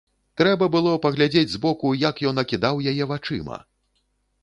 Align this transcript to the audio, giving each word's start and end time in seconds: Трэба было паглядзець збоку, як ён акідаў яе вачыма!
Трэба 0.39 0.69
было 0.75 0.93
паглядзець 1.03 1.53
збоку, 1.57 1.93
як 2.09 2.25
ён 2.33 2.43
акідаў 2.47 2.85
яе 2.93 3.11
вачыма! 3.17 3.65